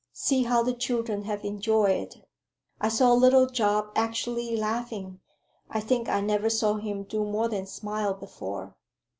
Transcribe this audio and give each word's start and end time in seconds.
See 0.13 0.41
how 0.45 0.63
the 0.63 0.73
children 0.73 1.25
have 1.25 1.45
enjoyed 1.45 1.91
it! 2.15 2.27
I 2.79 2.89
saw 2.89 3.13
little 3.13 3.45
Job 3.45 3.91
actually 3.95 4.57
laughing. 4.57 5.19
I 5.69 5.79
think 5.79 6.09
I 6.09 6.21
never 6.21 6.49
saw 6.49 6.77
him 6.77 7.03
do 7.03 7.23
more 7.23 7.47
than 7.47 7.67
smile 7.67 8.15
before." 8.15 8.75